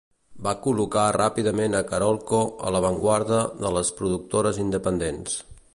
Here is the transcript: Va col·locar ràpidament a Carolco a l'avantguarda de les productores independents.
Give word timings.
Va 0.45 0.51
col·locar 0.67 1.03
ràpidament 1.17 1.77
a 1.79 1.83
Carolco 1.91 2.41
a 2.71 2.75
l'avantguarda 2.77 3.45
de 3.65 3.73
les 3.79 3.93
productores 4.01 4.63
independents. 4.67 5.39